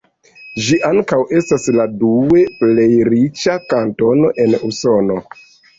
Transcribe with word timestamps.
Ĝi 0.67 0.77
ankaŭ 0.87 1.19
estas 1.41 1.69
la 1.77 1.87
due 2.05 2.43
plej 2.63 2.89
riĉa 3.13 3.61
kantono 3.75 4.37
en 4.47 4.63
Usono. 4.73 5.25